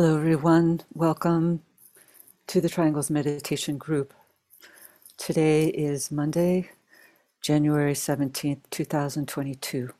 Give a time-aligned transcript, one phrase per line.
[0.00, 0.82] Hello, everyone.
[0.94, 1.62] Welcome
[2.46, 4.14] to the Triangles Meditation Group.
[5.16, 6.70] Today is Monday,
[7.40, 9.90] January 17th, 2022.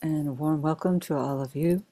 [0.00, 1.84] And a warm welcome to all of you.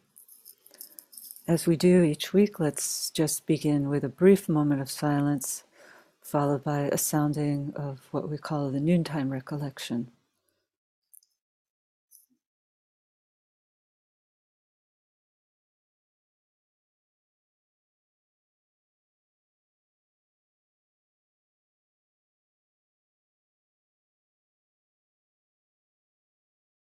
[1.47, 5.65] As we do each week, let's just begin with a brief moment of silence,
[6.23, 10.11] followed by a sounding of what we call the noontime recollection.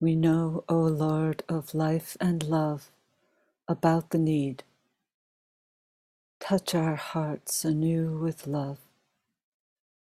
[0.01, 2.91] We know, O Lord of life and love,
[3.69, 4.65] about the need.
[6.41, 8.79] Touch our hearts anew with love,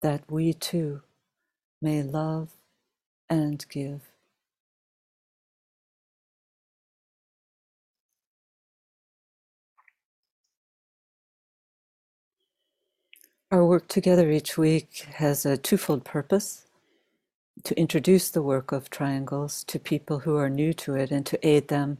[0.01, 1.01] that we too
[1.81, 2.49] may love
[3.29, 4.01] and give.
[13.51, 16.65] Our work together each week has a twofold purpose
[17.63, 21.47] to introduce the work of triangles to people who are new to it and to
[21.47, 21.97] aid them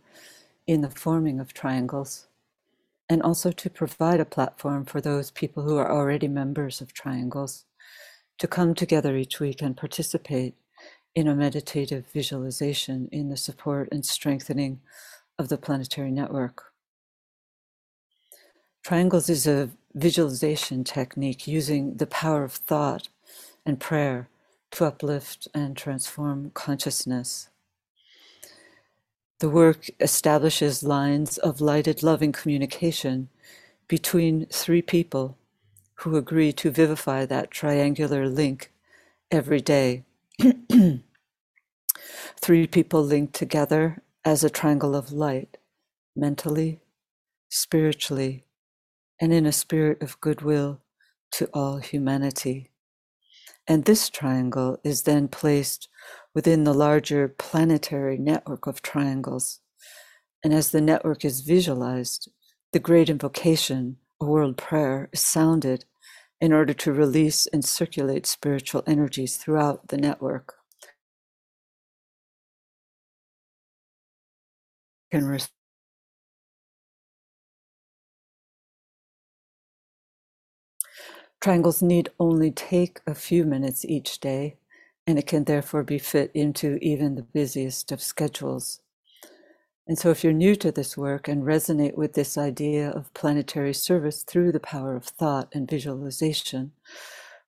[0.68, 2.28] in the forming of triangles,
[3.10, 7.66] and also to provide a platform for those people who are already members of triangles
[8.38, 10.56] to come together each week and participate
[11.16, 14.80] in a meditative visualization in the support and strengthening
[15.38, 16.66] of the planetary network.
[18.84, 23.10] Triangles is a visualization technique using the power of thought
[23.66, 24.30] and prayer
[24.72, 27.50] to uplift and transform consciousness.
[29.40, 33.30] The work establishes lines of lighted, loving communication
[33.88, 35.38] between three people
[35.96, 38.72] who agree to vivify that triangular link
[39.32, 40.04] every day.
[42.42, 45.58] three people linked together as a triangle of light,
[46.16, 46.80] mentally,
[47.50, 48.44] spiritually,
[49.20, 50.80] and in a spirit of goodwill
[51.32, 52.70] to all humanity.
[53.68, 55.90] And this triangle is then placed
[56.34, 59.60] within the larger planetary network of triangles.
[60.44, 62.32] And as the network is visualized,
[62.72, 65.86] the great invocation, a world prayer, is sounded
[66.42, 70.56] in order to release and circulate spiritual energies throughout the network.
[81.42, 84.58] Triangles need only take a few minutes each day,
[85.08, 88.82] and it can therefore be fit into even the busiest of schedules.
[89.88, 93.74] And so, if you're new to this work and resonate with this idea of planetary
[93.74, 96.74] service through the power of thought and visualization,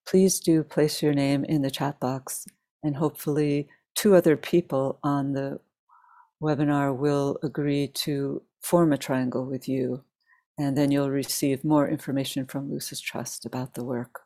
[0.08, 2.48] please do place your name in the chat box,
[2.82, 5.60] and hopefully, two other people on the
[6.42, 10.04] webinar will agree to form a triangle with you
[10.58, 14.22] and then you'll receive more information from Lucis Trust about the work.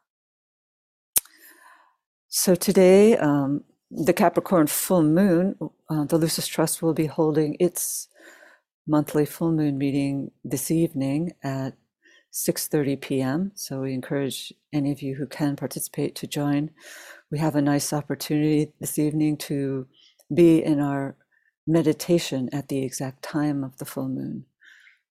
[2.28, 5.56] So today, um, the Capricorn full moon,
[5.90, 8.10] uh, the Lucis Trust will be holding its
[8.88, 11.76] monthly full moon meeting this evening at
[12.34, 13.52] 6:30 p.m.
[13.56, 16.72] So we encourage any of you who can participate to join.
[17.32, 19.88] We have a nice opportunity this evening to
[20.34, 21.16] be in our
[21.66, 24.46] meditation at the exact time of the full moon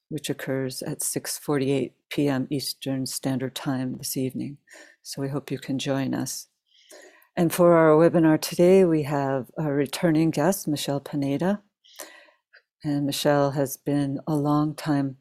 [0.08, 2.46] which occurs at 6:48 p.m.
[2.50, 4.58] Eastern Standard Time this evening.
[5.02, 6.48] So we hope you can join us.
[7.36, 11.62] And for our webinar today, we have a returning guest, Michelle Pineda.
[12.84, 15.16] And Michelle has been a long time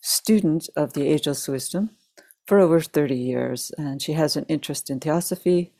[0.00, 1.90] student of the Ageless Wisdom
[2.46, 5.72] for over 30 years, and she has an interest in theosophy,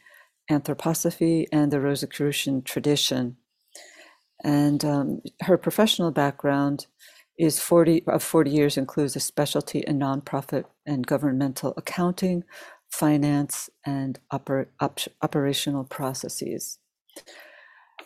[0.50, 3.36] anthroposophy, and the Rosicrucian tradition.
[4.42, 6.86] And um, her professional background
[7.38, 12.44] is 40 of 40 years includes a specialty in nonprofit and governmental accounting,
[12.90, 16.78] finance, and oper, op, operational processes.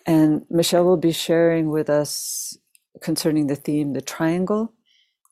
[0.06, 2.58] And Michelle will be sharing with us
[3.02, 4.72] concerning the theme the triangle,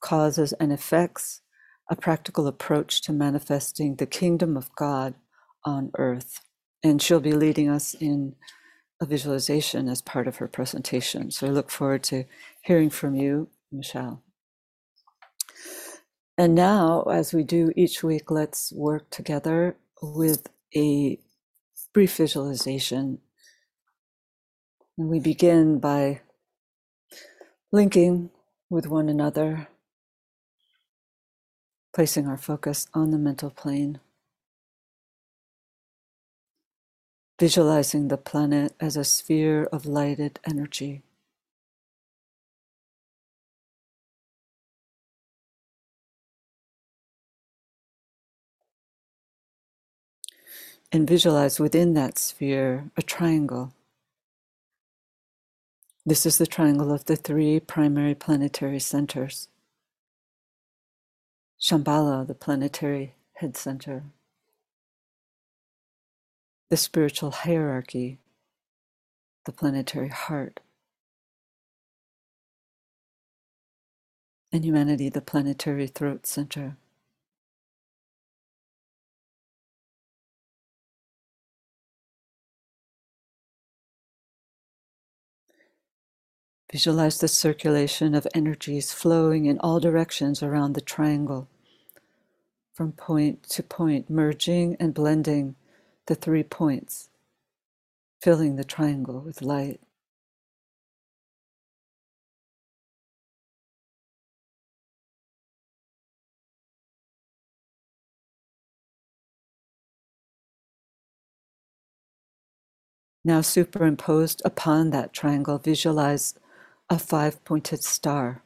[0.01, 1.43] causes and effects,
[1.91, 5.15] a practical approach to manifesting the kingdom of God
[5.65, 6.41] on earth.
[6.85, 8.35] And she'll be leading us in
[9.01, 11.31] a visualization as part of her presentation.
[11.31, 12.25] So I look forward to
[12.63, 14.23] hearing from you Michelle.
[16.39, 21.21] And now, as we do each week, let's work together with a
[21.95, 23.19] brief visualization.
[24.99, 26.21] And we begin by
[27.73, 28.31] linking
[28.71, 29.69] with one another,
[31.95, 34.01] placing our focus on the mental plane,
[37.41, 41.06] visualizing the planet as a sphere of lighted energy.
[50.93, 53.73] And visualize within that sphere a triangle.
[56.05, 59.49] This is the triangle of the three primary planetary centers.
[61.61, 64.05] Shambhala, the planetary head center.
[66.71, 68.19] The spiritual hierarchy,
[69.47, 70.61] the planetary heart.
[74.53, 76.77] And humanity, the planetary throat center.
[86.73, 91.49] Visualize the circulation of energies flowing in all directions around the triangle,
[92.75, 95.55] from point to point, merging and blending
[96.07, 97.09] the three points,
[98.21, 99.81] filling the triangle with light.
[113.25, 116.35] Now, superimposed upon that triangle, visualize
[116.89, 118.43] a five pointed star.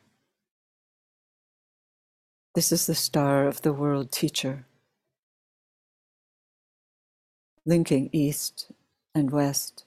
[2.55, 4.67] This is the star of the world teacher,
[7.67, 8.73] linking east
[9.15, 9.85] and west,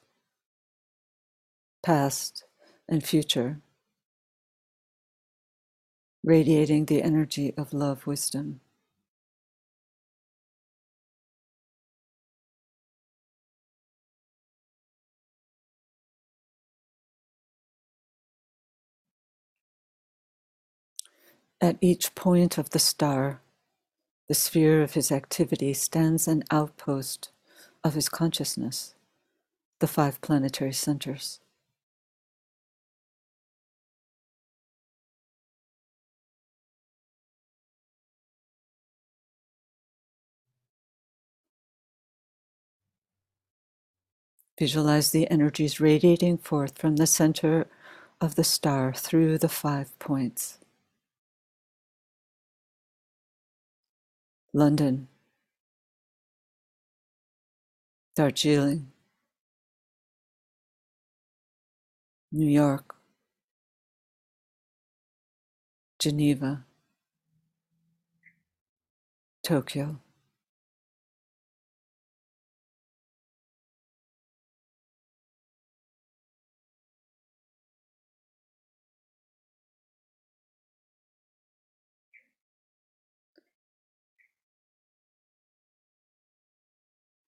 [1.83, 2.45] past
[2.87, 3.59] and future,
[6.23, 8.59] radiating the energy of love wisdom.
[21.63, 23.39] At each point of the star,
[24.27, 27.31] the sphere of his activity stands an outpost
[27.85, 28.95] of his consciousness,
[29.79, 31.39] the five planetary centers.
[44.59, 47.67] Visualize the energies radiating forth from the center
[48.19, 50.59] of the star through the five points.
[54.53, 55.07] London,
[58.15, 58.91] Darjeeling,
[62.31, 62.95] New York,
[65.99, 66.65] Geneva,
[69.43, 70.02] Tokyo.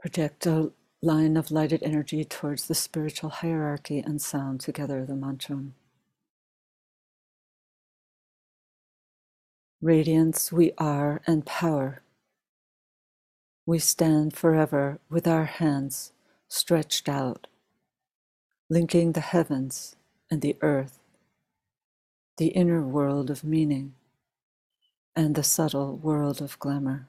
[0.00, 0.70] Project a
[1.02, 5.64] line of lighted energy towards the spiritual hierarchy and sound together the mantra.
[9.82, 12.02] Radiance we are and power.
[13.66, 16.12] We stand forever with our hands
[16.48, 17.48] stretched out,
[18.70, 19.96] linking the heavens
[20.30, 21.00] and the earth,
[22.36, 23.94] the inner world of meaning,
[25.16, 27.08] and the subtle world of glamour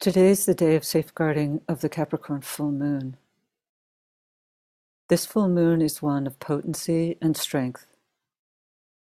[0.00, 3.18] Today is the day of safeguarding of the Capricorn full moon.
[5.10, 7.86] This full moon is one of potency and strength,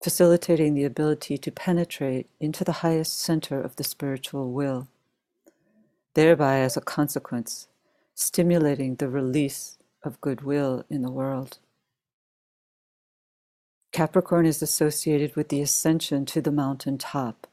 [0.03, 4.88] facilitating the ability to penetrate into the highest center of the spiritual will,
[6.13, 7.67] thereby, as a consequence,
[8.13, 11.57] stimulating the release of goodwill in the world.
[13.91, 17.47] Capricorn is associated with the ascension to the mountain top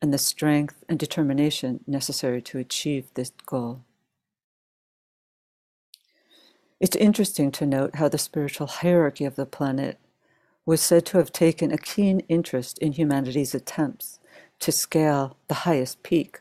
[0.00, 3.84] and the strength and determination necessary to achieve this goal.
[6.80, 9.98] It's interesting to note how the spiritual hierarchy of the planet
[10.64, 14.20] was said to have taken a keen interest in humanity's attempts
[14.60, 16.40] to scale the highest peak,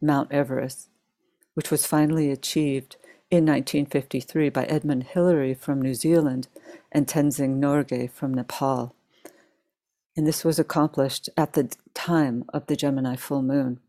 [0.00, 0.88] Mount Everest,
[1.54, 2.96] which was finally achieved
[3.30, 6.48] in 1953 by Edmund Hillary from New Zealand
[6.92, 8.94] and Tenzing Norgay from Nepal.
[10.16, 13.80] And this was accomplished at the time of the Gemini full moon.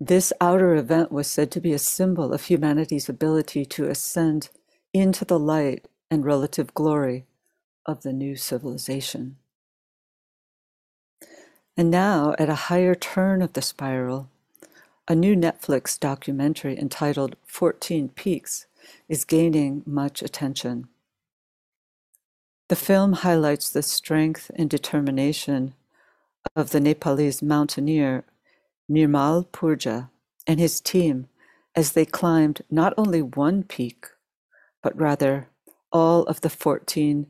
[0.00, 4.48] This outer event was said to be a symbol of humanity's ability to ascend
[4.92, 7.26] into the light and relative glory
[7.86, 9.36] of the new civilization.
[11.76, 14.28] And now, at a higher turn of the spiral,
[15.08, 18.66] a new Netflix documentary entitled 14 Peaks
[19.08, 20.88] is gaining much attention.
[22.68, 25.74] The film highlights the strength and determination
[26.56, 28.24] of the Nepalese mountaineer
[28.90, 30.08] Nirmal Purja
[30.46, 31.28] and his team
[31.74, 34.06] as they climbed not only one peak,
[34.82, 35.48] but rather
[35.92, 37.26] all of the 14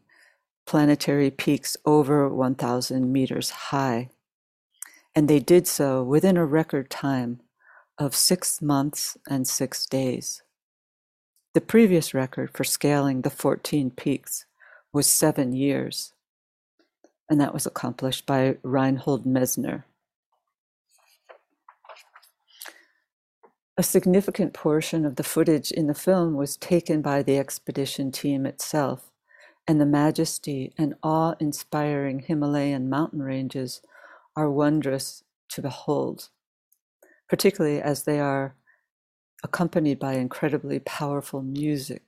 [0.67, 4.11] planetary peaks over 1,000 meters high.
[5.17, 7.41] And they did so within a record time
[7.99, 10.43] of six months and six days.
[11.55, 14.47] The previous record for scaling the 14 peaks
[14.95, 16.15] was seven years,
[17.29, 19.85] and that was accomplished by Reinhold Messner.
[23.77, 28.47] A significant portion of the footage in the film was taken by the expedition team
[28.47, 29.11] itself,
[29.67, 33.83] and the majesty and awe inspiring Himalayan mountain ranges
[34.37, 36.29] are wondrous to behold,
[37.29, 38.55] particularly as they are
[39.43, 42.03] accompanied by incredibly powerful music,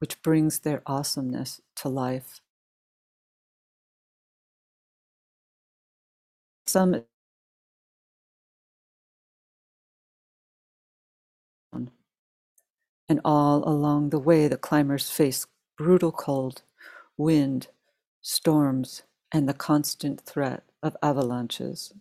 [0.00, 2.40] which brings their awesomeness to life.
[6.66, 7.04] Some
[13.08, 15.46] and all along the way the climbers face
[15.78, 16.62] brutal cold,
[17.18, 17.68] wind,
[18.22, 21.94] storms, and the constant threat of avalanches.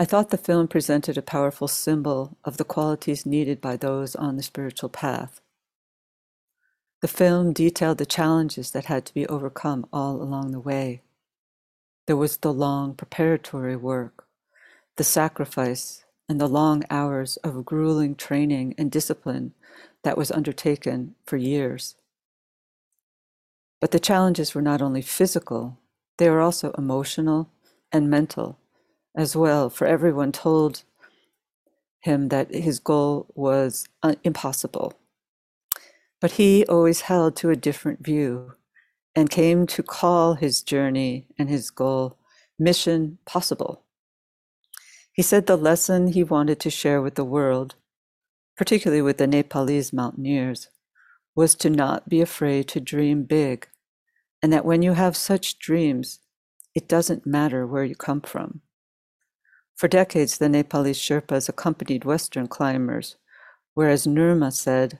[0.00, 4.38] I thought the film presented a powerful symbol of the qualities needed by those on
[4.38, 5.42] the spiritual path.
[7.02, 11.02] The film detailed the challenges that had to be overcome all along the way.
[12.06, 14.24] There was the long preparatory work,
[14.96, 19.52] the sacrifice and the long hours of grueling training and discipline
[20.02, 21.96] that was undertaken for years.
[23.82, 25.76] But the challenges were not only physical,
[26.16, 27.50] they were also emotional
[27.92, 28.56] and mental
[29.16, 30.84] as well, for everyone told
[32.00, 34.94] him that his goal was uh, impossible.
[36.20, 38.54] But he always held to a different view
[39.14, 42.16] and came to call his journey and his goal
[42.58, 43.82] mission possible.
[45.12, 47.74] He said the lesson he wanted to share with the world,
[48.56, 50.68] particularly with the Nepalese mountaineers,
[51.34, 53.66] was to not be afraid to dream big,
[54.42, 56.20] and that when you have such dreams,
[56.74, 58.60] it doesn't matter where you come from.
[59.80, 63.16] For decades, the Nepalese Sherpas accompanied Western climbers,
[63.72, 64.98] whereas Nirmal said,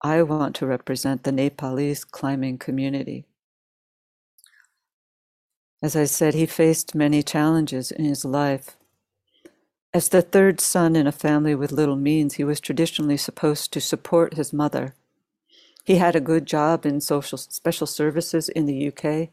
[0.00, 3.26] I want to represent the Nepalese climbing community.
[5.82, 8.78] As I said, he faced many challenges in his life,
[9.92, 13.78] as the third son in a family with little means, he was traditionally supposed to
[13.82, 14.94] support his mother.
[15.84, 19.28] He had a good job in social special services in the UK,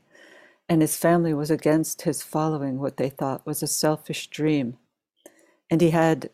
[0.67, 4.77] and his family was against his following what they thought was a selfish dream.
[5.71, 6.29] And he had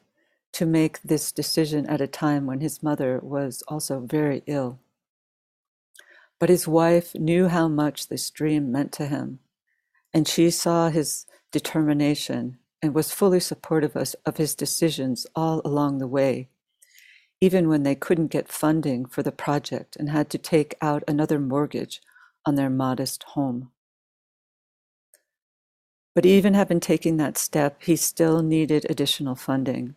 [0.54, 4.80] to make this decision at a time when his mother was also very ill.
[6.40, 9.40] But his wife knew how much this dream meant to him,
[10.14, 16.08] and she saw his determination and was fully supportive of his decisions all along the
[16.08, 16.50] way,
[17.40, 21.40] even when they couldn't get funding for the project and had to take out another
[21.40, 22.02] mortgage
[22.46, 23.72] on their modest home.
[26.18, 29.94] But even having taken that step, he still needed additional funding.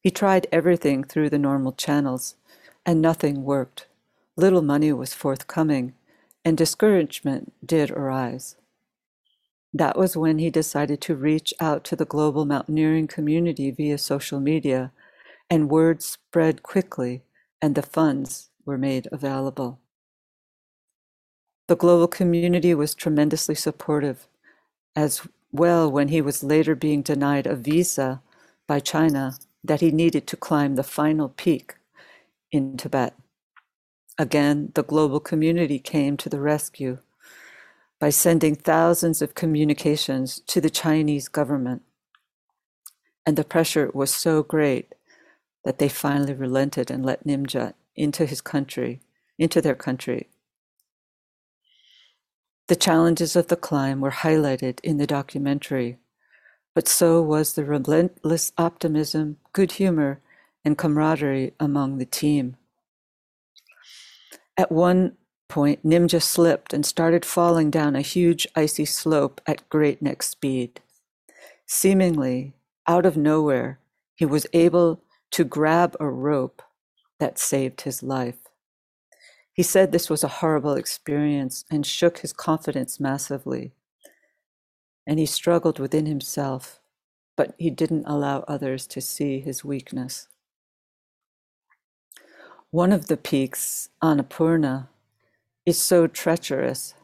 [0.00, 2.34] He tried everything through the normal channels,
[2.84, 3.86] and nothing worked.
[4.34, 5.94] Little money was forthcoming,
[6.44, 8.56] and discouragement did arise.
[9.72, 14.40] That was when he decided to reach out to the global mountaineering community via social
[14.40, 14.90] media,
[15.48, 17.22] and word spread quickly,
[17.62, 19.78] and the funds were made available.
[21.68, 24.26] The global community was tremendously supportive
[24.96, 28.22] as well when he was later being denied a visa
[28.68, 29.34] by China
[29.64, 31.76] that he needed to climb the final peak
[32.52, 33.14] in Tibet.
[34.18, 36.98] Again, the global community came to the rescue
[38.00, 41.82] by sending thousands of communications to the Chinese government.
[43.26, 44.94] And the pressure was so great
[45.64, 49.00] that they finally relented and let Nimja into his country,
[49.38, 50.28] into their country.
[52.66, 55.98] The challenges of the climb were highlighted in the documentary,
[56.74, 60.20] but so was the relentless optimism, good humor,
[60.64, 62.56] and camaraderie among the team.
[64.56, 65.16] At one
[65.48, 70.80] point, Nimja slipped and started falling down a huge icy slope at breakneck speed.
[71.66, 72.54] Seemingly
[72.86, 73.78] out of nowhere,
[74.14, 75.02] he was able
[75.32, 76.62] to grab a rope
[77.20, 78.43] that saved his life.
[79.54, 83.72] He said this was a horrible experience and shook his confidence massively.
[85.06, 86.80] And he struggled within himself,
[87.36, 90.26] but he didn't allow others to see his weakness.
[92.70, 94.88] One of the peaks, Annapurna,
[95.64, 96.94] is so treacherous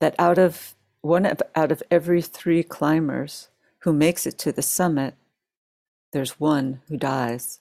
[0.00, 3.48] that out of one of, out of every three climbers
[3.80, 5.14] who makes it to the summit,
[6.12, 7.58] there's one who dies.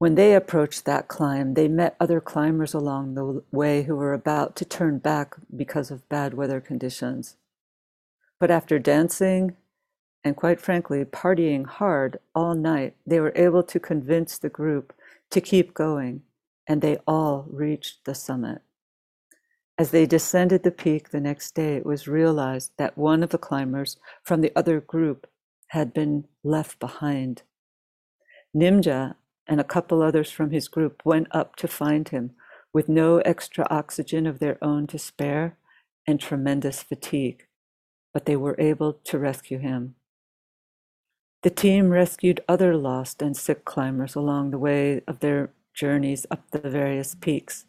[0.00, 4.56] When they approached that climb, they met other climbers along the way who were about
[4.56, 7.36] to turn back because of bad weather conditions.
[8.38, 9.56] But after dancing
[10.24, 14.94] and, quite frankly, partying hard all night, they were able to convince the group
[15.32, 16.22] to keep going,
[16.66, 18.62] and they all reached the summit.
[19.76, 23.36] As they descended the peak the next day, it was realized that one of the
[23.36, 25.26] climbers from the other group
[25.68, 27.42] had been left behind.
[28.56, 29.16] Nimja
[29.50, 32.30] and a couple others from his group went up to find him
[32.72, 35.56] with no extra oxygen of their own to spare
[36.06, 37.46] and tremendous fatigue,
[38.14, 39.96] but they were able to rescue him.
[41.42, 46.48] The team rescued other lost and sick climbers along the way of their journeys up
[46.52, 47.64] the various peaks,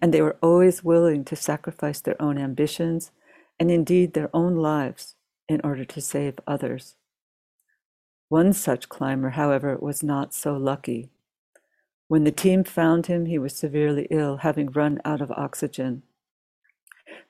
[0.00, 3.10] and they were always willing to sacrifice their own ambitions
[3.60, 6.94] and indeed their own lives in order to save others.
[8.30, 11.10] One such climber, however, was not so lucky.
[12.08, 16.02] When the team found him, he was severely ill, having run out of oxygen.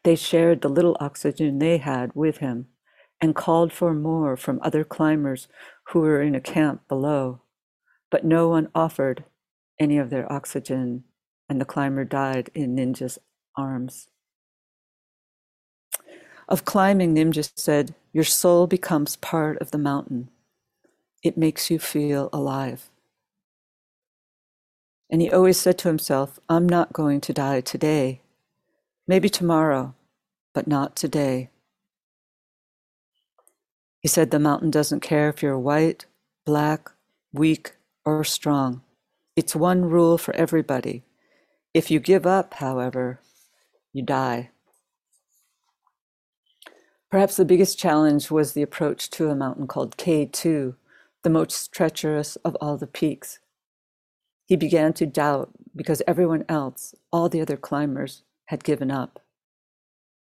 [0.04, 2.68] They shared the little oxygen they had with him
[3.20, 5.48] and called for more from other climbers
[5.88, 7.42] who were in a camp below,
[8.10, 9.24] but no one offered
[9.80, 11.04] any of their oxygen,
[11.48, 13.18] and the climber died in Nimja's
[13.56, 14.08] arms.
[16.48, 20.30] Of climbing, Nimja said, Your soul becomes part of the mountain.
[21.22, 22.88] It makes you feel alive.
[25.10, 28.20] And he always said to himself, I'm not going to die today.
[29.06, 29.94] Maybe tomorrow,
[30.52, 31.50] but not today.
[34.00, 36.06] He said the mountain doesn't care if you're white,
[36.44, 36.90] black,
[37.32, 37.72] weak,
[38.04, 38.82] or strong.
[39.34, 41.04] It's one rule for everybody.
[41.74, 43.20] If you give up, however,
[43.92, 44.50] you die.
[47.10, 50.74] Perhaps the biggest challenge was the approach to a mountain called K2,
[51.22, 53.38] the most treacherous of all the peaks.
[54.48, 59.20] He began to doubt because everyone else, all the other climbers, had given up.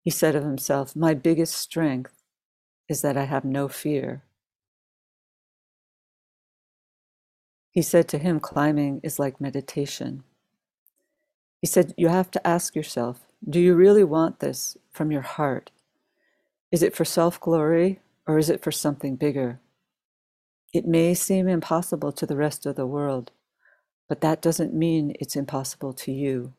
[0.03, 2.13] He said of himself, My biggest strength
[2.89, 4.23] is that I have no fear.
[7.71, 10.23] He said to him, climbing is like meditation.
[11.61, 15.71] He said, You have to ask yourself, do you really want this from your heart?
[16.71, 19.59] Is it for self glory or is it for something bigger?
[20.73, 23.31] It may seem impossible to the rest of the world,
[24.07, 26.53] but that doesn't mean it's impossible to you.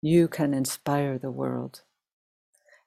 [0.00, 1.82] You can inspire the world.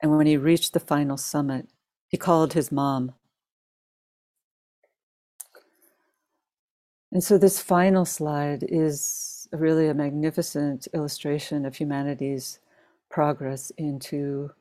[0.02, 1.68] And when he reached the final summit,
[2.08, 3.14] he called his mom.
[7.12, 12.60] And so, this final slide is really a magnificent illustration of humanity's
[13.10, 14.52] progress into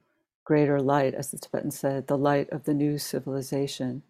[0.44, 4.02] greater light, as the Tibetan said, the light of the new civilization.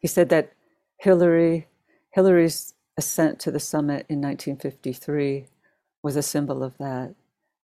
[0.00, 0.52] He said that
[0.98, 1.68] Hillary,
[2.10, 5.46] Hillary's ascent to the summit in 1953
[6.02, 7.14] was a symbol of that.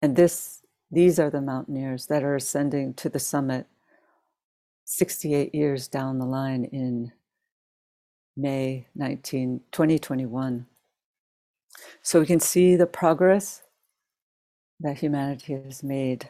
[0.02, 3.66] And this, these are the mountaineers that are ascending to the summit
[4.84, 7.12] 68 years down the line in
[8.36, 10.66] May 19, 2021.
[12.02, 13.62] So we can see the progress
[14.80, 16.28] that humanity has made.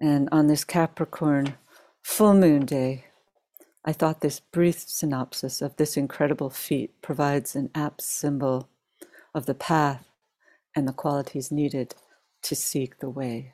[0.00, 1.54] And on this Capricorn
[2.02, 3.06] full moon day,
[3.84, 8.68] I thought this brief synopsis of this incredible feat provides an apt symbol
[9.34, 10.08] of the path
[10.74, 11.94] and the qualities needed
[12.42, 13.52] to seek the way.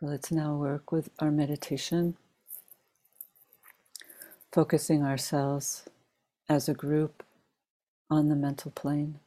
[0.00, 2.16] So let's now work with our meditation,
[4.50, 5.84] focusing ourselves
[6.48, 7.22] as a group
[8.10, 9.20] on the mental plane.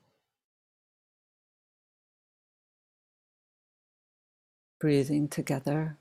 [4.83, 5.97] Breathing together,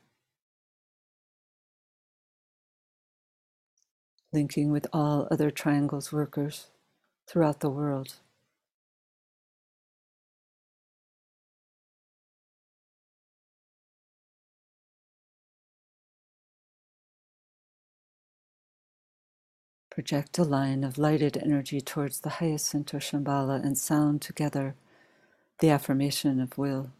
[4.33, 6.67] linking with all other triangles workers
[7.29, 8.17] throughout the world.
[19.91, 24.75] Project a line of lighted energy towards the highest center Shambhala and sound together
[25.61, 26.91] the affirmation of will.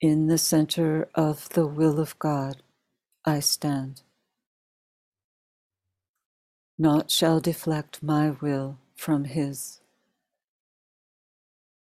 [0.00, 2.62] In the center of the will of God,
[3.24, 4.02] I stand.
[6.78, 9.80] Naught shall deflect my will from His.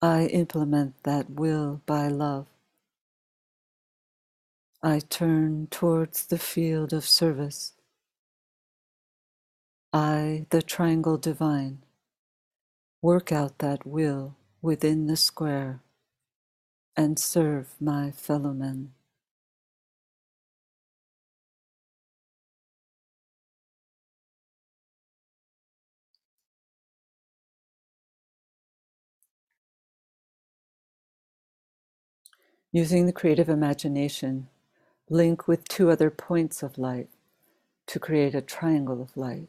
[0.02, 2.46] I implement that will by love.
[4.82, 7.74] I turn towards the field of service.
[9.92, 11.84] I, the triangle divine,
[13.02, 15.80] work out that will within the square
[16.96, 18.92] and serve my fellow men.
[32.72, 34.48] Using the creative imagination,
[35.10, 37.08] link with two other points of light
[37.88, 39.48] to create a triangle of light.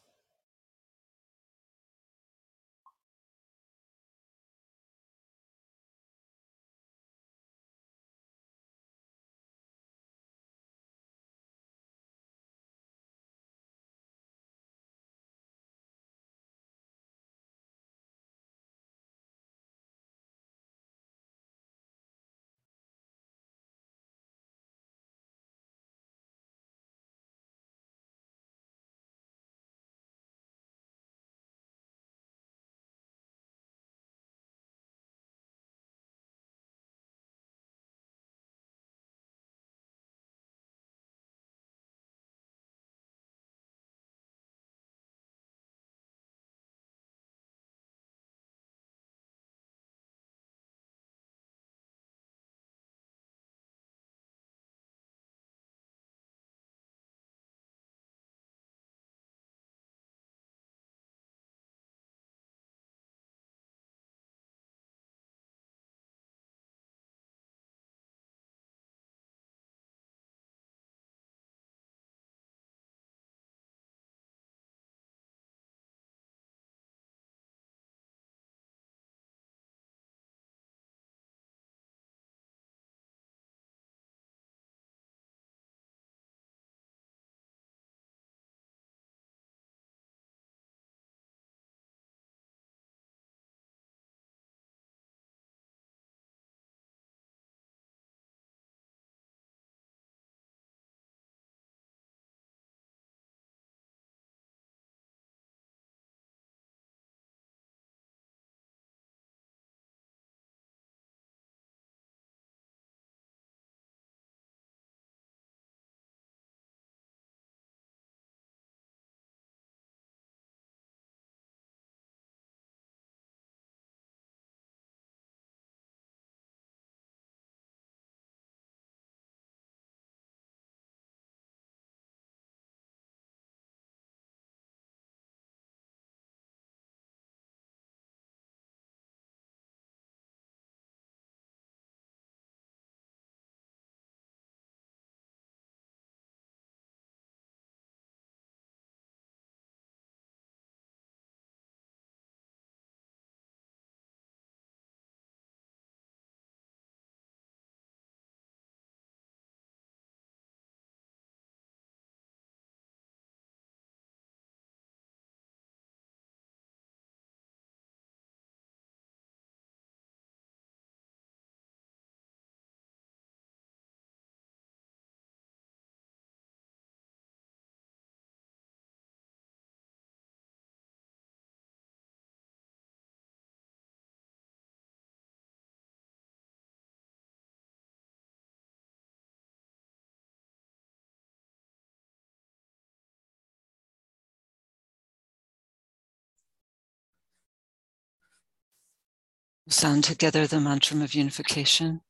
[199.71, 202.01] Sound together the mantra of unification.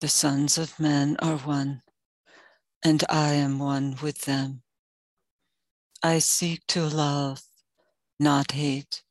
[0.00, 1.82] The sons of men are one,
[2.84, 4.62] and I am one with them.
[6.02, 7.42] I seek to love,
[8.18, 9.04] not hate.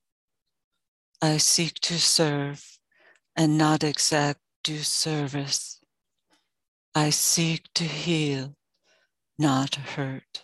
[1.22, 2.78] I seek to serve
[3.38, 5.80] and not exact due service.
[6.94, 8.56] I seek to heal,
[9.40, 10.44] not hurt.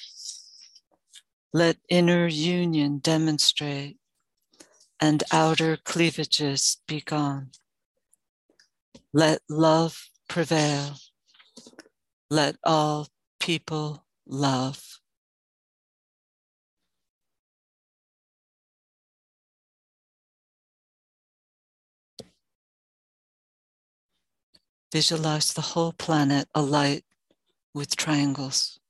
[1.53, 3.97] Let inner union demonstrate
[4.99, 7.51] and outer cleavages be gone.
[9.13, 10.95] Let love prevail.
[12.29, 13.09] Let all
[13.39, 14.99] people love.
[24.91, 27.05] Visualize the whole planet alight
[27.73, 28.80] with triangles.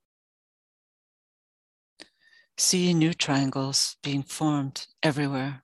[2.63, 5.63] See new triangles being formed everywhere.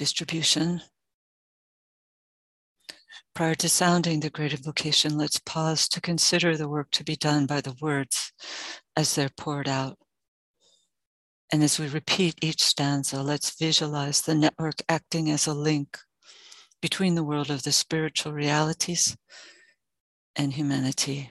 [0.00, 0.80] Distribution.
[3.34, 7.44] Prior to sounding the great invocation, let's pause to consider the work to be done
[7.44, 8.32] by the words
[8.96, 9.98] as they're poured out.
[11.52, 15.98] And as we repeat each stanza, let's visualize the network acting as a link
[16.80, 19.14] between the world of the spiritual realities
[20.34, 21.30] and humanity.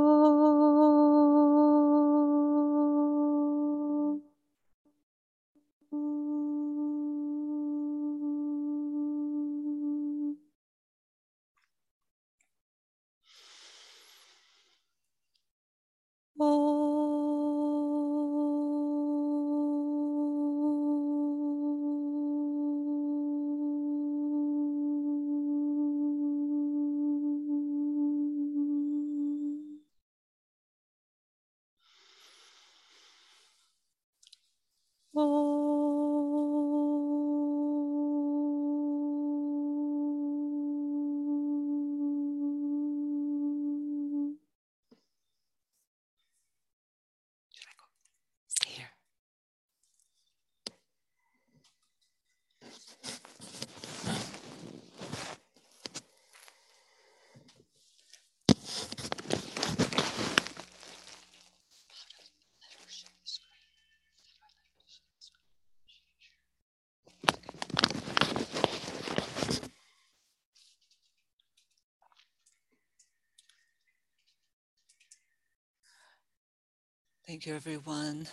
[77.31, 78.27] Thank you, everyone.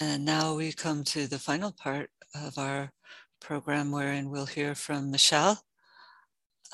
[0.00, 2.90] And now we come to the final part of our
[3.40, 5.62] program, wherein we'll hear from Michelle.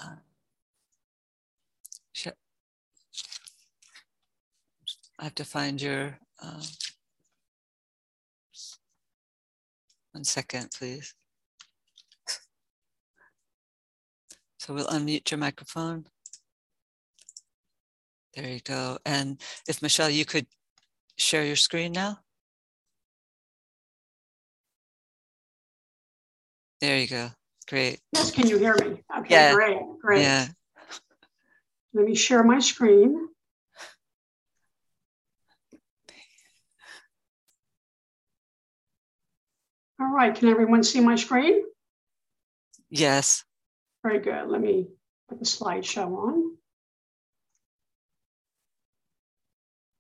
[0.02, 0.16] Uh,
[5.18, 6.18] I have to find your.
[6.42, 6.62] Uh,
[10.12, 11.14] one second, please.
[14.56, 16.06] So we'll unmute your microphone.
[18.36, 18.98] There you go.
[19.06, 20.46] And if Michelle, you could
[21.16, 22.18] share your screen now.
[26.82, 27.30] There you go.
[27.66, 28.00] Great.
[28.12, 29.02] Yes, can you hear me?
[29.18, 29.54] Okay, yeah.
[29.54, 30.20] great, great.
[30.20, 30.48] Yeah.
[31.94, 33.28] Let me share my screen.
[39.98, 41.64] All right, can everyone see my screen?
[42.90, 43.44] Yes.
[44.02, 44.48] Very good.
[44.48, 44.88] Let me
[45.26, 46.56] put the slideshow on.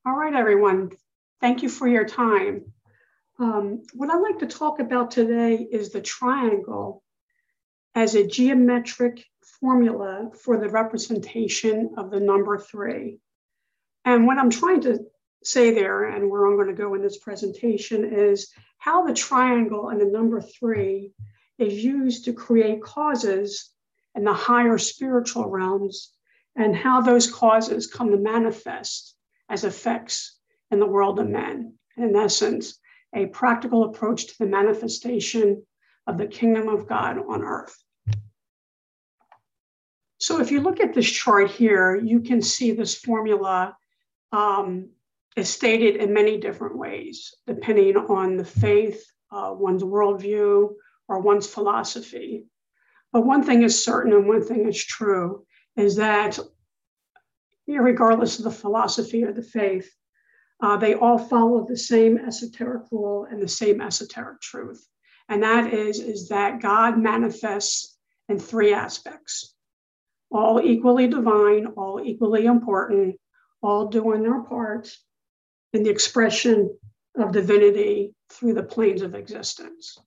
[0.06, 0.92] All right, everyone.
[1.40, 2.72] Thank you for your time.
[3.40, 7.02] Um, what I'd like to talk about today is the triangle
[7.96, 9.24] as a geometric
[9.58, 13.18] formula for the representation of the number three.
[14.04, 15.00] And what I'm trying to
[15.42, 19.88] say there, and where I'm going to go in this presentation, is how the triangle
[19.88, 21.14] and the number three
[21.58, 23.72] is used to create causes
[24.14, 26.12] in the higher spiritual realms
[26.54, 29.15] and how those causes come to manifest
[29.48, 30.38] as effects
[30.70, 31.74] in the world of men.
[31.96, 32.78] In essence,
[33.14, 35.64] a practical approach to the manifestation
[36.06, 37.76] of the kingdom of God on earth.
[40.18, 43.76] So, if you look at this chart here, you can see this formula
[44.32, 44.90] um,
[45.36, 50.70] is stated in many different ways, depending on the faith, uh, one's worldview,
[51.08, 52.46] or one's philosophy.
[53.12, 56.38] But one thing is certain and one thing is true is that,
[57.66, 59.90] regardless of the philosophy or the faith,
[60.62, 64.86] uh, they all follow the same esoteric rule and the same esoteric truth.
[65.28, 67.98] And that is, is that God manifests
[68.28, 69.54] in three aspects
[70.30, 73.16] all equally divine, all equally important,
[73.62, 74.92] all doing their part
[75.72, 76.76] in the expression
[77.16, 79.98] of divinity through the planes of existence.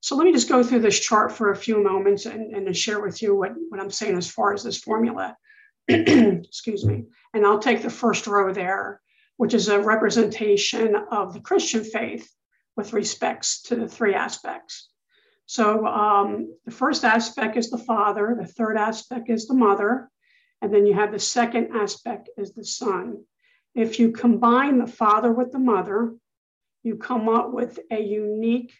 [0.00, 3.00] So let me just go through this chart for a few moments and, and share
[3.00, 5.36] with you what, what I'm saying as far as this formula.
[5.88, 7.04] Excuse me.
[7.32, 9.00] And I'll take the first row there,
[9.36, 12.30] which is a representation of the Christian faith
[12.76, 14.88] with respects to the three aspects.
[15.46, 20.10] So um, the first aspect is the father, the third aspect is the mother,
[20.62, 23.24] and then you have the second aspect is the son.
[23.74, 26.14] If you combine the father with the mother,
[26.82, 28.72] you come up with a unique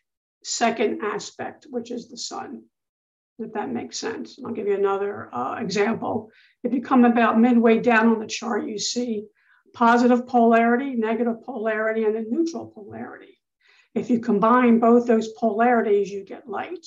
[0.42, 2.64] second aspect, which is the son,
[3.38, 4.38] if that makes sense.
[4.44, 6.30] I'll give you another uh, example.
[6.62, 9.26] If you come about midway down on the chart, you see
[9.72, 13.38] positive polarity, negative polarity, and a neutral polarity.
[13.94, 16.86] If you combine both those polarities, you get light.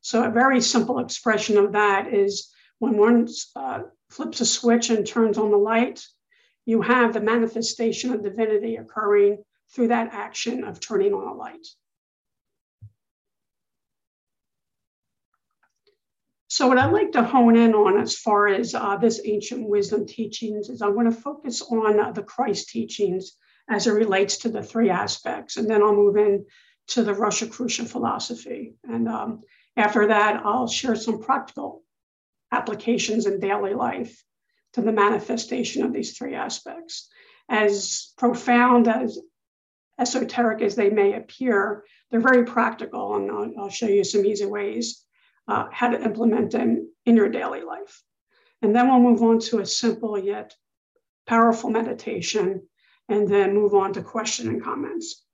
[0.00, 5.06] So a very simple expression of that is when one uh, flips a switch and
[5.06, 6.04] turns on the light,
[6.64, 9.42] you have the manifestation of divinity occurring
[9.74, 11.66] through that action of turning on a light.
[16.58, 20.04] So, what I'd like to hone in on as far as uh, this ancient wisdom
[20.08, 23.36] teachings is I'm going to focus on uh, the Christ teachings
[23.70, 26.46] as it relates to the three aspects, and then I'll move in
[26.88, 28.74] to the Rosicrucian philosophy.
[28.82, 29.42] And um,
[29.76, 31.84] after that, I'll share some practical
[32.50, 34.20] applications in daily life
[34.72, 37.08] to the manifestation of these three aspects.
[37.48, 39.16] As profound as
[39.96, 44.46] esoteric as they may appear, they're very practical, and I'll, I'll show you some easy
[44.46, 45.04] ways
[45.48, 48.02] uh, how to implement them in your daily life.
[48.62, 50.54] And then we'll move on to a simple yet
[51.26, 52.66] powerful meditation,
[53.08, 55.24] and then move on to question and comments.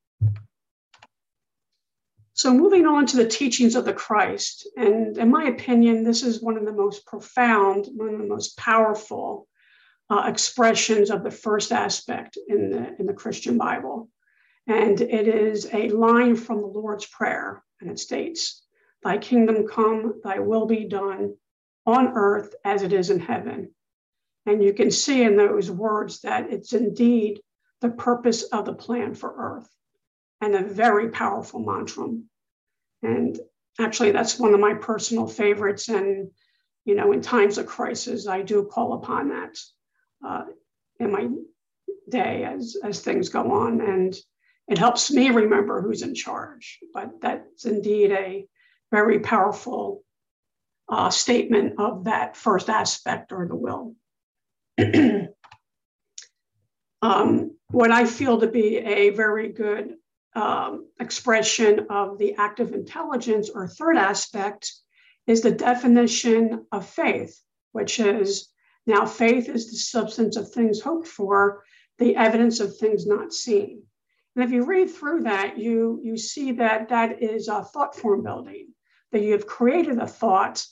[2.35, 6.43] So, moving on to the teachings of the Christ, and in my opinion, this is
[6.43, 9.47] one of the most profound, one of the most powerful
[10.11, 14.11] uh, expressions of the first aspect in the, in the Christian Bible.
[14.67, 18.64] And it is a line from the Lord's Prayer, and it states,
[19.05, 21.37] Thy kingdom come, thy will be done
[21.87, 23.75] on earth as it is in heaven.
[24.47, 27.41] And you can see in those words that it's indeed
[27.81, 29.69] the purpose of the plan for earth
[30.41, 32.09] and a very powerful mantra.
[33.03, 33.39] And
[33.79, 35.89] actually, that's one of my personal favorites.
[35.89, 36.31] And,
[36.87, 39.59] you know, in times of crisis, I do call upon that
[40.27, 40.45] uh,
[40.99, 41.29] in my
[42.09, 43.81] day as, as things go on.
[43.81, 44.15] And
[44.69, 46.79] it helps me remember who's in charge.
[46.95, 48.47] But that's indeed a
[48.95, 50.05] very powerful
[50.89, 53.97] uh, statement of that first aspect or the will.
[57.03, 59.95] um, what I feel to be a very good
[60.37, 64.73] um, expression of the active intelligence or third aspect
[65.27, 67.37] is the definition of faith,
[67.73, 68.49] which is
[68.87, 71.65] now faith is the substance of things hoped for,
[71.99, 73.83] the evidence of things not seen.
[74.37, 78.23] And if you read through that, you, you see that that is a thought form
[78.23, 78.69] building,
[79.15, 80.67] that you have created a thought,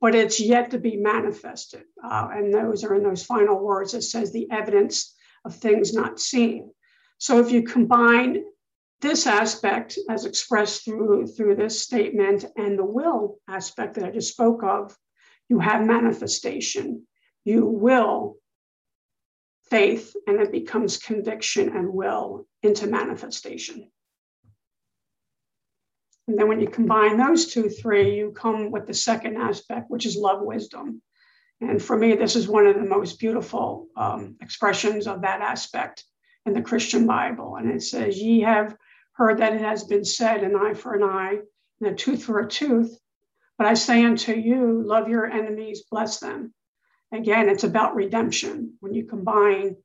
[0.00, 1.84] but it's yet to be manifested.
[2.02, 3.94] Uh, and those are in those final words.
[3.94, 5.14] It says the evidence
[5.44, 6.72] of things not seen.
[7.18, 8.42] So if you combine
[9.00, 14.32] this aspect as expressed through, through this statement and the will aspect that I just
[14.32, 14.98] spoke of,
[15.48, 17.06] you have manifestation.
[17.44, 18.38] You will
[19.70, 23.92] faith, and it becomes conviction and will into manifestation.
[26.26, 30.06] And then when you combine those two, three, you come with the second aspect, which
[30.06, 31.02] is love wisdom.
[31.60, 36.04] And for me, this is one of the most beautiful um, expressions of that aspect
[36.46, 37.56] in the Christian Bible.
[37.56, 38.76] And it says, Ye have
[39.12, 41.38] heard that it has been said, an eye for an eye,
[41.80, 42.98] and a tooth for a tooth.
[43.56, 46.52] But I say unto you, love your enemies, bless them.
[47.12, 48.74] Again, it's about redemption.
[48.80, 49.76] When you combine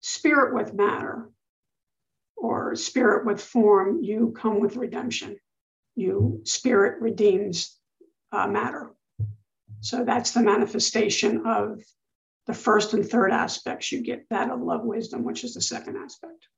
[0.00, 1.30] spirit with matter
[2.36, 5.36] or spirit with form, you come with redemption.
[5.96, 7.76] You spirit redeems
[8.32, 8.90] uh, matter.
[9.80, 11.82] So that's the manifestation of
[12.46, 13.92] the first and third aspects.
[13.92, 16.48] You get that of love wisdom, which is the second aspect.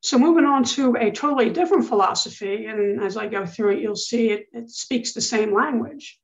[0.00, 3.96] So moving on to a totally different philosophy, and as I go through it, you'll
[3.96, 6.18] see it, it speaks the same language.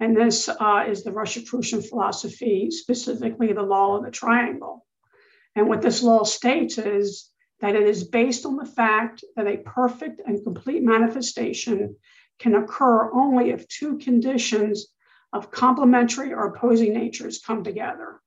[0.00, 4.86] And this uh, is the Rosicrucian philosophy, specifically the law of the triangle.
[5.54, 7.30] And what this law states is
[7.60, 11.96] that it is based on the fact that a perfect and complete manifestation
[12.38, 14.86] can occur only if two conditions
[15.32, 18.20] of complementary or opposing natures come together.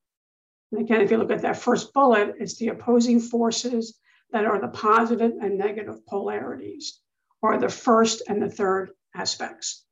[0.72, 4.00] And again, if you look at that first bullet, it's the opposing forces
[4.32, 7.00] that are the positive and negative polarities,
[7.42, 9.84] or the first and the third aspects.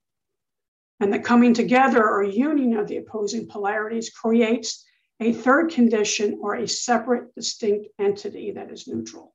[1.00, 4.86] And the coming together or union of the opposing polarities creates
[5.22, 9.34] a third condition or a separate, distinct entity that is neutral.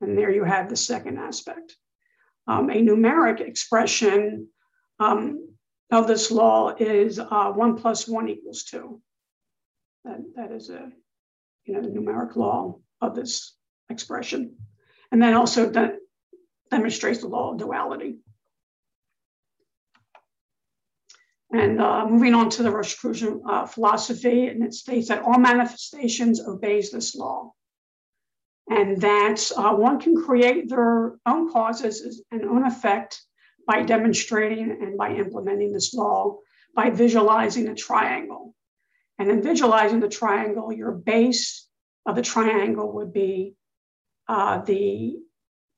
[0.00, 1.76] And there you have the second aspect.
[2.46, 4.48] Um, a numeric expression
[5.00, 5.48] um,
[5.90, 9.00] of this law is uh, one plus one equals two.
[10.04, 10.90] That, that is a
[11.64, 13.56] you know the numeric law of this
[13.90, 14.56] expression.
[15.10, 15.96] And then also de-
[16.70, 18.18] demonstrates the law of duality.
[21.54, 26.40] And uh, moving on to the Rosicrucian uh, philosophy, and it states that all manifestations
[26.40, 27.52] obeys this law,
[28.68, 33.22] and that uh, one can create their own causes and own effect
[33.68, 36.38] by demonstrating and by implementing this law
[36.74, 38.52] by visualizing a triangle.
[39.20, 41.68] And in visualizing the triangle, your base
[42.04, 43.54] of the triangle would be
[44.26, 45.18] uh, the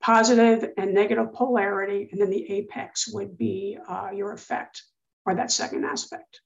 [0.00, 4.82] positive and negative polarity, and then the apex would be uh, your effect
[5.26, 6.40] or that second aspect.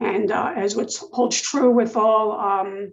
[0.00, 2.92] And uh, as what holds true with all um,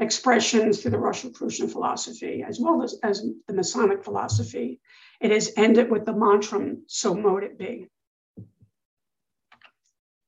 [0.00, 4.80] expressions through the Rosicrucian philosophy, as well as, as the Masonic philosophy,
[5.20, 7.86] it is ended with the mantra, so mote it be.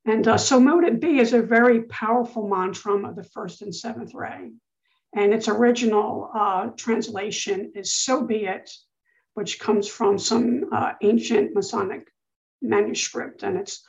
[0.05, 3.75] And uh, so mote it be is a very powerful mantra of the first and
[3.75, 4.51] seventh ray.
[5.15, 8.71] And its original uh, translation is So Be It,
[9.35, 12.09] which comes from some uh, ancient Masonic
[12.61, 13.43] manuscript.
[13.43, 13.85] And it's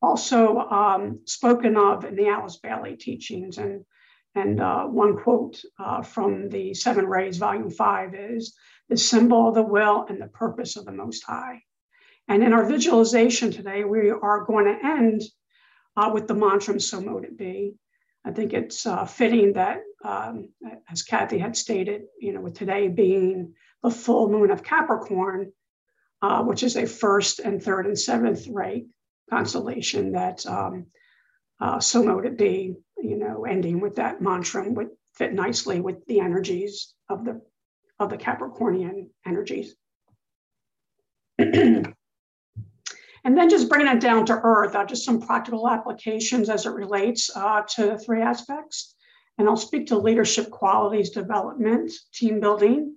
[0.00, 3.58] also um, spoken of in the Alice Bailey teachings.
[3.58, 3.84] And,
[4.34, 8.54] and uh, one quote uh, from the Seven Rays, Volume 5 is
[8.88, 11.62] the symbol of the will and the purpose of the Most High.
[12.28, 15.22] And in our visualization today, we are going to end
[15.96, 17.74] uh, with the mantra, So Mote It Be.
[18.24, 20.50] I think it's uh, fitting that, um,
[20.90, 25.52] as Kathy had stated, you know, with today being the full moon of Capricorn,
[26.20, 28.86] uh, which is a first and third and seventh ray
[29.30, 30.86] constellation, that um,
[31.60, 36.04] uh, so mote it be, you know, ending with that mantra would fit nicely with
[36.06, 37.40] the energies of the
[37.98, 39.74] of the Capricornian energies.
[43.24, 46.70] And then just bringing it down to earth, uh, just some practical applications as it
[46.70, 48.94] relates uh, to the three aspects.
[49.36, 52.96] And I'll speak to leadership qualities development, team building,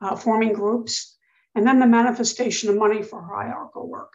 [0.00, 1.16] uh, forming groups,
[1.54, 4.12] and then the manifestation of money for hierarchical work.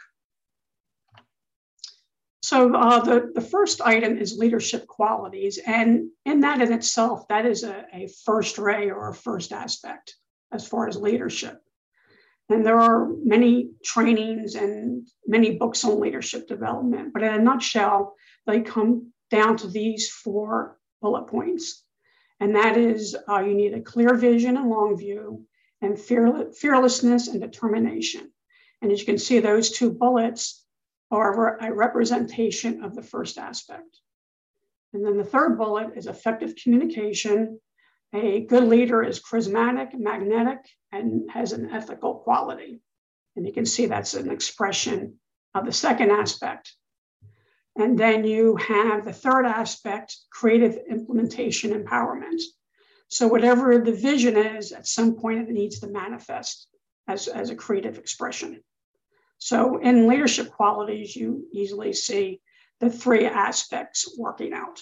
[2.54, 5.58] So uh, the, the first item is leadership qualities.
[5.66, 10.16] And in that in itself, that is a, a first ray or a first aspect
[10.52, 11.60] as far as leadership.
[12.50, 17.12] And there are many trainings and many books on leadership development.
[17.12, 18.14] But in a nutshell,
[18.46, 21.84] they come down to these four bullet points.
[22.40, 25.44] And that is uh, you need a clear vision and long view,
[25.82, 28.32] and fear, fearlessness and determination.
[28.84, 30.63] And as you can see, those two bullets
[31.14, 34.00] are a representation of the first aspect.
[34.94, 37.60] And then the third bullet is effective communication
[38.14, 40.60] a good leader is charismatic, magnetic,
[40.92, 42.80] and has an ethical quality.
[43.36, 45.20] And you can see that's an expression
[45.56, 46.76] of the second aspect.
[47.76, 52.40] And then you have the third aspect creative implementation empowerment.
[53.08, 56.68] So, whatever the vision is, at some point it needs to manifest
[57.08, 58.64] as, as a creative expression.
[59.44, 62.40] So, in leadership qualities, you easily see
[62.80, 64.82] the three aspects working out.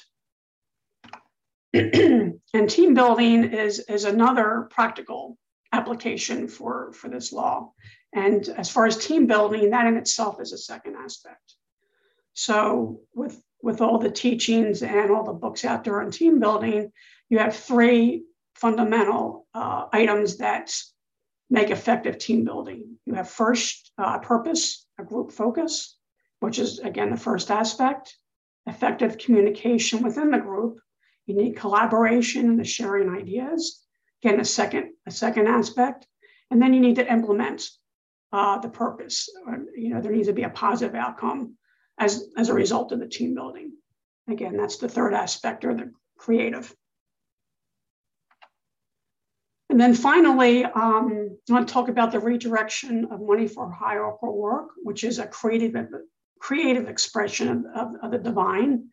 [1.73, 5.35] and team building is, is another practical
[5.71, 7.71] application for, for this law.
[8.13, 11.55] And as far as team building, that in itself is a second aspect.
[12.33, 16.91] So with with all the teachings and all the books out there on team building,
[17.29, 20.71] you have three fundamental uh, items that
[21.51, 22.97] make effective team building.
[23.05, 25.97] You have first uh, purpose, a group focus,
[26.39, 28.15] which is again the first aspect,
[28.65, 30.79] effective communication within the group.
[31.27, 33.85] You need collaboration and the sharing ideas.
[34.23, 36.07] Again, a second, a second aspect.
[36.49, 37.67] And then you need to implement
[38.31, 39.29] uh, the purpose.
[39.45, 41.57] Or, you know, there needs to be a positive outcome
[41.97, 43.73] as, as a result of the team building.
[44.29, 46.73] Again, that's the third aspect or the creative.
[49.71, 54.37] And then finally, um, I want to talk about the redirection of money for hierarchical
[54.37, 55.73] work, which is a creative,
[56.39, 58.89] creative expression of, of, of the divine.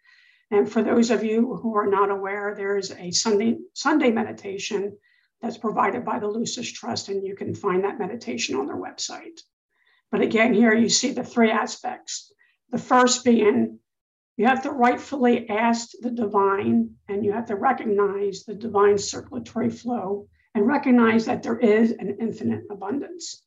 [0.53, 4.97] And for those of you who are not aware, there is a Sunday, Sunday meditation
[5.43, 9.41] that's provided by the Lucis Trust, and you can find that meditation on their website.
[10.13, 12.33] But again, here you see the three aspects.
[12.71, 13.81] The first being
[14.37, 19.71] you have to rightfully ask the divine, and you have to recognize the divine circulatory
[19.71, 20.29] flow
[20.59, 23.45] and recognize that there is an infinite abundance.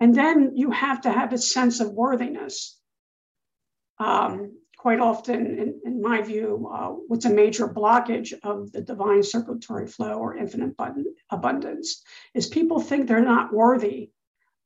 [0.00, 2.76] And then you have to have a sense of worthiness.
[3.98, 9.22] Um, quite often, in, in my view, uh, what's a major blockage of the divine
[9.22, 10.74] circulatory flow or infinite
[11.30, 12.02] abundance
[12.34, 14.10] is people think they're not worthy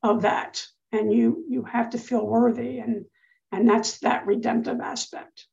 [0.03, 0.65] of that.
[0.91, 2.79] And you, you have to feel worthy.
[2.79, 3.05] And,
[3.53, 5.47] and that's that redemptive aspect.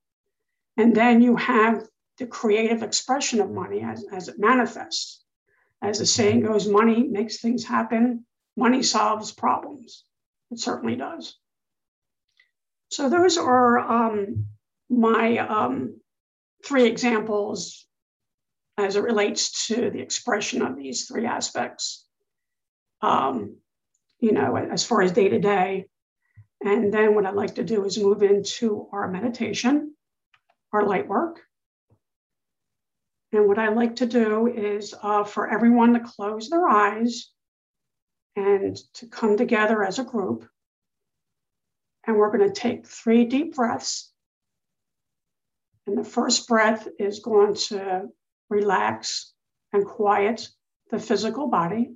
[0.78, 1.86] And then you have
[2.18, 5.19] the creative expression of money as, as it manifests.
[5.82, 8.26] As the saying goes, money makes things happen,
[8.58, 10.04] money solves problems.
[10.52, 11.38] It certainly does.
[12.92, 14.48] So those are um,
[14.90, 16.00] my um,
[16.66, 17.86] three examples
[18.78, 22.06] as it relates to the expression of these three aspects.
[23.02, 23.58] Um,
[24.20, 25.86] you know, as far as day to day.
[26.62, 29.96] And then what I'd like to do is move into our meditation,
[30.74, 31.42] our light work.
[33.32, 37.30] And what I like to do is uh, for everyone to close their eyes
[38.36, 40.48] and to come together as a group.
[42.08, 44.12] And we're going to take three deep breaths.
[45.86, 48.08] And the first breath is going to
[48.50, 49.34] relax
[49.74, 50.48] and quiet
[50.90, 51.92] the physical body.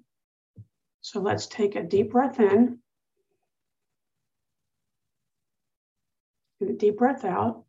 [1.02, 2.80] So let's take a deep breath in
[6.62, 7.64] and a deep breath out.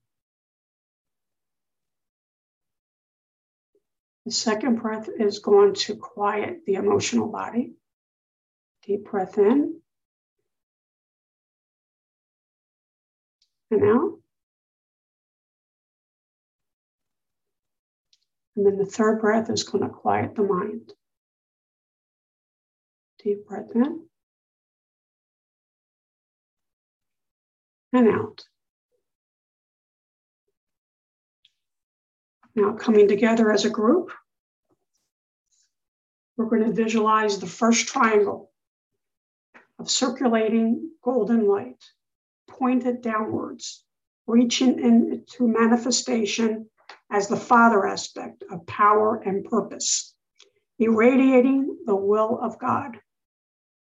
[4.25, 7.75] The second breath is going to quiet the emotional body.
[8.87, 9.81] Deep breath in
[13.71, 14.19] and out.
[18.57, 20.93] And then the third breath is going to quiet the mind.
[23.23, 24.07] Deep breath in
[27.93, 28.45] and out.
[32.55, 34.13] Now, coming together as a group,
[36.37, 38.53] we're going to visualize the first triangle
[39.79, 41.83] of circulating golden light,
[42.49, 43.85] pointed downwards,
[44.27, 46.69] reaching into manifestation
[47.11, 50.15] as the father aspect of power and purpose,
[50.79, 52.99] irradiating the will of God.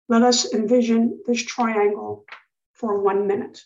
[0.10, 2.26] Let us envision this triangle
[2.74, 3.62] for one minute.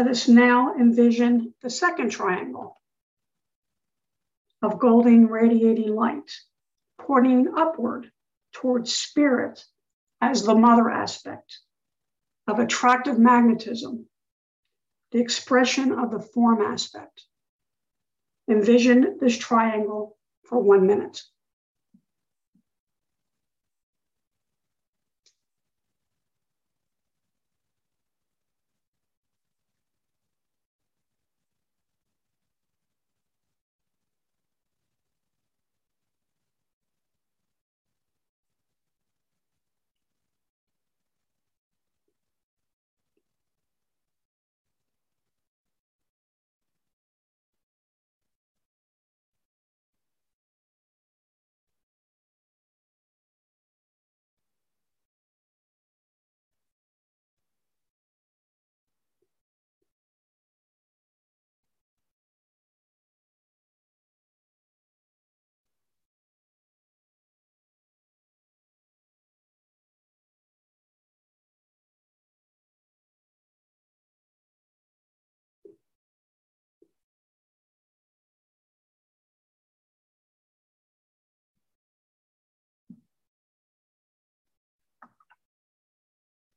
[0.00, 2.80] Let us now envision the second triangle
[4.62, 6.32] of golden radiating light,
[6.98, 8.10] pointing upward
[8.50, 9.62] towards spirit
[10.22, 11.58] as the mother aspect
[12.46, 14.08] of attractive magnetism,
[15.12, 17.26] the expression of the form aspect.
[18.48, 21.20] Envision this triangle for one minute.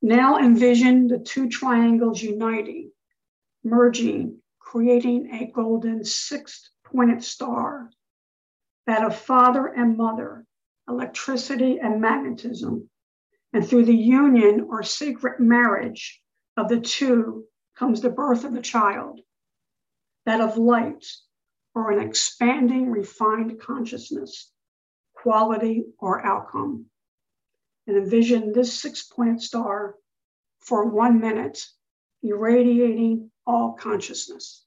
[0.06, 2.92] Now envision the two triangles uniting,
[3.64, 7.90] merging, creating a golden six pointed star,
[8.86, 10.46] that of father and mother,
[10.90, 12.90] electricity and magnetism.
[13.54, 16.22] And through the union or secret marriage
[16.58, 17.46] of the two
[17.78, 19.22] comes the birth of the child,
[20.26, 21.06] that of light
[21.74, 24.52] or an expanding, refined consciousness,
[25.14, 26.88] quality or outcome.
[27.88, 29.96] And envision this six pointed star
[30.60, 31.66] for one minute,
[32.22, 34.63] irradiating all consciousness.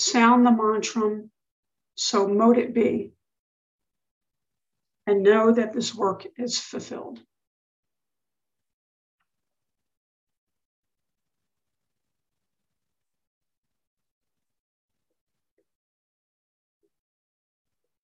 [0.00, 1.22] Sound the mantra,
[1.94, 3.12] so mote it be,
[5.06, 7.20] and know that this work is fulfilled.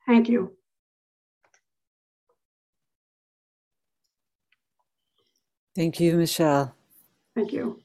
[0.07, 0.57] Thank you.
[5.75, 6.75] Thank you, Michelle.
[7.35, 7.83] Thank you.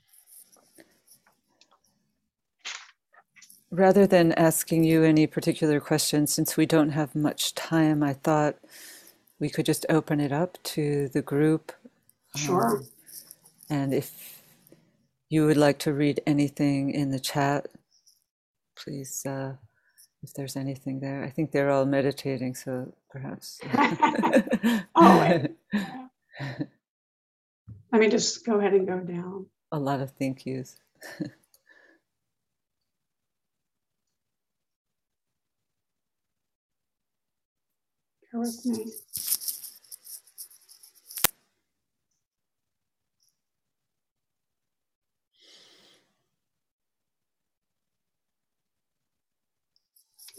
[3.72, 8.58] Rather than asking you any particular questions, since we don't have much time, I thought
[9.40, 11.72] we could just open it up to the group.
[12.36, 12.78] Sure.
[12.78, 12.88] Um,
[13.70, 14.42] and if
[15.30, 17.68] you would like to read anything in the chat,
[18.76, 19.54] please, uh,
[20.22, 21.24] if there's anything there.
[21.24, 23.60] I think they're all meditating, so perhaps.
[24.96, 25.44] oh.
[27.92, 29.46] Let me just go ahead and go down.
[29.72, 30.78] A lot of thank yous.
[38.32, 38.92] Bear with me.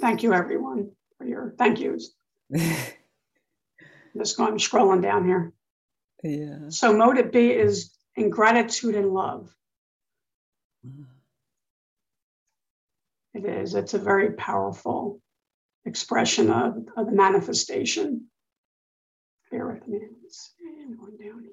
[0.00, 2.12] Thank you, everyone, for your thank yous.
[4.16, 5.52] just going scrolling down here.
[6.24, 6.68] Yeah.
[6.68, 9.54] So mote it be is in gratitude and love.
[10.86, 11.06] Mm.
[13.34, 13.74] It is.
[13.74, 15.21] It's a very powerful
[15.84, 18.26] expression of, of the manifestation.
[19.50, 19.98] Bear with me.
[20.22, 20.84] Let's see.
[20.94, 21.52] Down here.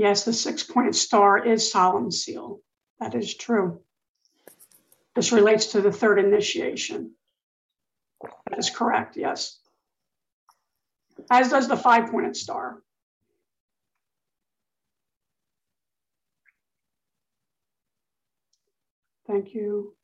[0.00, 2.60] Yes, the six pointed star is solemn seal.
[3.00, 3.82] That is true.
[5.14, 7.12] This relates to the third initiation.
[8.48, 9.59] That is correct, yes.
[11.30, 12.82] As does the five pointed star.
[19.26, 19.94] Thank you.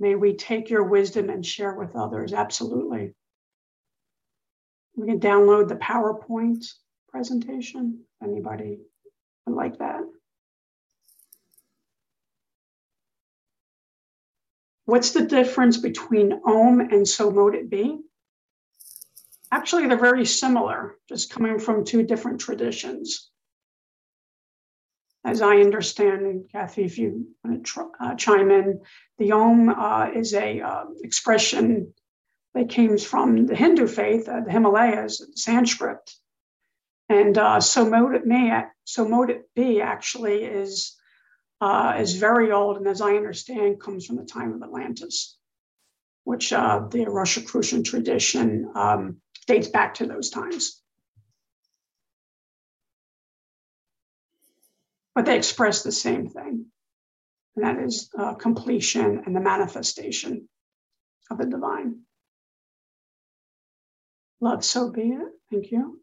[0.00, 2.32] May we take your wisdom and share with others.
[2.32, 3.14] Absolutely.
[4.96, 6.66] We can download the PowerPoint
[7.08, 8.00] presentation.
[8.22, 8.78] Anybody
[9.46, 10.00] would like that?
[14.84, 18.00] What's the difference between Om and So Mote It Be?
[19.52, 23.30] Actually, they're very similar, just coming from two different traditions.
[25.24, 28.80] As I understand, and Kathy, if you want to uh, chime in,
[29.18, 31.92] the Om uh, is a uh, expression
[32.54, 36.10] that came from the Hindu faith, uh, the Himalayas, Sanskrit,
[37.10, 40.96] and uh, so mote it may, so mote it be actually is
[41.60, 45.36] uh, is very old, and as I understand, comes from the time of Atlantis,
[46.24, 50.80] which uh, the Rosicrucian tradition um, dates back to those times.
[55.14, 56.66] But they express the same thing,
[57.56, 60.48] and that is uh, completion and the manifestation
[61.30, 62.00] of the divine.
[64.40, 65.28] Love, so be it.
[65.50, 66.00] Thank you.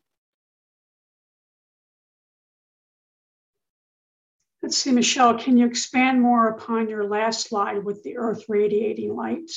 [4.61, 9.15] Let's see, Michelle, can you expand more upon your last slide with the Earth radiating
[9.15, 9.49] light?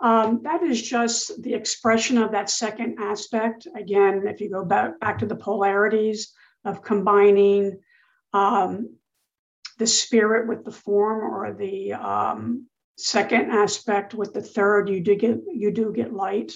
[0.00, 3.66] Um, that is just the expression of that second aspect.
[3.76, 6.32] Again, if you go back, back to the polarities
[6.64, 7.80] of combining
[8.32, 8.96] um,
[9.78, 12.66] the spirit with the form or the um,
[12.96, 16.52] second aspect with the third, you do get you do get light.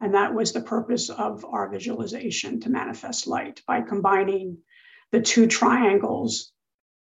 [0.00, 4.58] And that was the purpose of our visualization to manifest light by combining
[5.10, 6.52] the two triangles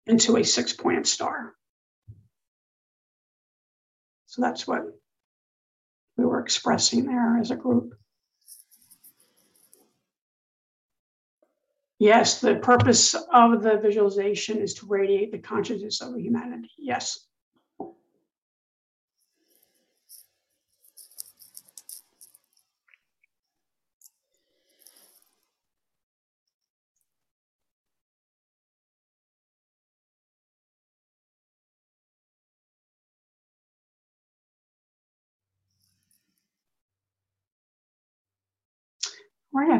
[0.07, 1.53] into a six pointed star.
[4.27, 4.83] So that's what
[6.17, 7.95] we were expressing there as a group.
[11.99, 16.71] Yes, the purpose of the visualization is to radiate the consciousness of humanity.
[16.77, 17.25] Yes.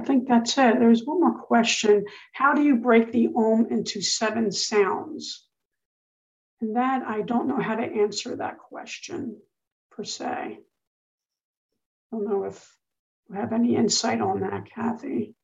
[0.05, 0.79] Think that's it.
[0.79, 2.05] There's one more question.
[2.33, 5.47] How do you break the Om into seven sounds?
[6.61, 9.37] And that I don't know how to answer that question
[9.91, 10.25] per se.
[10.25, 10.57] I
[12.11, 12.75] don't know if
[13.29, 15.35] you have any insight on that, Kathy.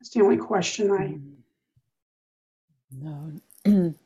[0.00, 1.18] That's the only question I.
[2.96, 3.40] Mm.
[3.64, 3.94] No.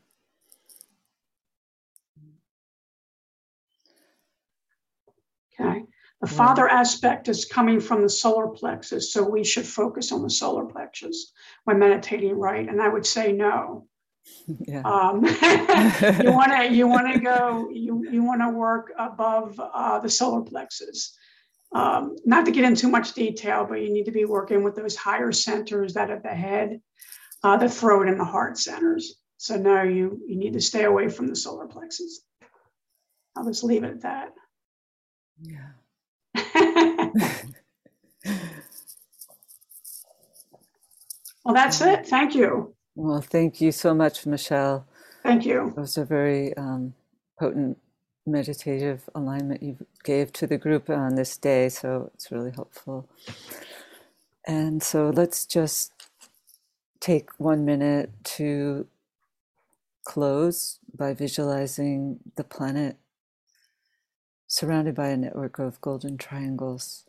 [5.61, 5.83] Okay.
[6.21, 6.37] The Right.
[6.37, 10.65] father aspect is coming from the solar plexus, so we should focus on the solar
[10.65, 11.33] plexus
[11.65, 12.69] when meditating, right?
[12.69, 13.87] And I would say no.
[14.67, 14.83] yeah.
[14.83, 15.25] Um,
[16.25, 20.11] you want to you want to go you you want to work above uh, the
[20.11, 21.17] solar plexus.
[21.73, 24.75] Um, not to get into too much detail, but you need to be working with
[24.75, 26.81] those higher centers that are the head,
[27.45, 29.17] uh, the throat, and the heart centers.
[29.37, 32.23] So no, you you need to stay away from the solar plexus.
[33.37, 34.33] I'll just leave it at that.
[35.43, 35.69] yeah.
[41.45, 42.07] well, that's it.
[42.07, 42.75] Thank you.
[42.97, 44.87] Well, thank you so much, Michelle.
[45.25, 45.77] Thank you.
[45.77, 46.95] It was a very um,
[47.39, 47.79] potent
[48.27, 53.09] meditative alignment you gave to the group on this day, so it's really helpful.
[54.47, 55.93] And so let's just
[57.01, 58.87] take one minute to
[60.07, 62.97] close by visualizing the planet
[64.49, 67.07] surrounded by a network of golden triangles.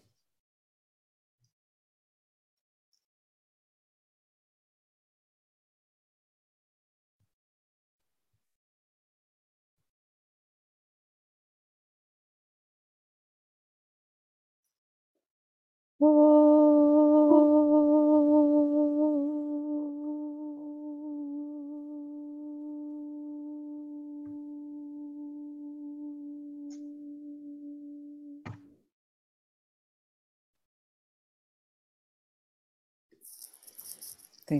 [15.99, 16.11] Thank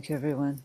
[0.10, 0.64] you, everyone.